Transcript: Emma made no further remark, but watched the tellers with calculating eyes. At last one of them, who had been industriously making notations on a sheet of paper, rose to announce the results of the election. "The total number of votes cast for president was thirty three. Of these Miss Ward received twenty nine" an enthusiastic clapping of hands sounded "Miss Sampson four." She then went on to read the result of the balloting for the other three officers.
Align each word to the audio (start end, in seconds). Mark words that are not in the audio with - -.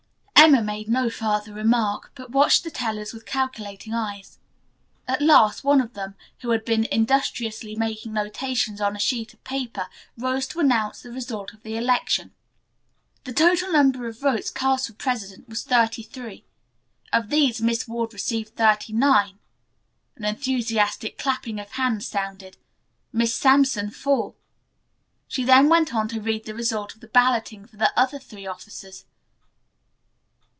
Emma 0.43 0.63
made 0.63 0.89
no 0.89 1.07
further 1.07 1.53
remark, 1.53 2.11
but 2.15 2.31
watched 2.31 2.63
the 2.63 2.71
tellers 2.71 3.13
with 3.13 3.27
calculating 3.27 3.93
eyes. 3.93 4.39
At 5.07 5.21
last 5.21 5.63
one 5.63 5.79
of 5.79 5.93
them, 5.93 6.15
who 6.39 6.49
had 6.49 6.65
been 6.65 6.85
industriously 6.91 7.75
making 7.75 8.11
notations 8.11 8.81
on 8.81 8.95
a 8.95 8.99
sheet 8.99 9.35
of 9.35 9.43
paper, 9.43 9.87
rose 10.17 10.47
to 10.47 10.59
announce 10.59 11.01
the 11.03 11.11
results 11.11 11.53
of 11.53 11.61
the 11.61 11.77
election. 11.77 12.33
"The 13.23 13.33
total 13.33 13.71
number 13.71 14.07
of 14.07 14.19
votes 14.19 14.49
cast 14.49 14.87
for 14.87 14.93
president 14.93 15.47
was 15.47 15.63
thirty 15.63 16.01
three. 16.01 16.43
Of 17.13 17.29
these 17.29 17.61
Miss 17.61 17.87
Ward 17.87 18.11
received 18.11 18.57
twenty 18.57 18.93
nine" 18.93 19.37
an 20.15 20.25
enthusiastic 20.25 21.19
clapping 21.19 21.59
of 21.59 21.73
hands 21.73 22.07
sounded 22.07 22.57
"Miss 23.13 23.33
Sampson 23.35 23.91
four." 23.91 24.33
She 25.27 25.43
then 25.43 25.69
went 25.69 25.93
on 25.93 26.07
to 26.09 26.19
read 26.19 26.45
the 26.45 26.55
result 26.55 26.95
of 26.95 26.99
the 26.99 27.07
balloting 27.07 27.67
for 27.67 27.77
the 27.77 27.93
other 27.97 28.17
three 28.17 28.47
officers. 28.47 29.05